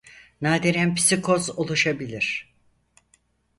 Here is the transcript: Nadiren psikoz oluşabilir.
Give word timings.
Nadiren 0.41 0.95
psikoz 0.95 1.49
oluşabilir. 1.49 2.55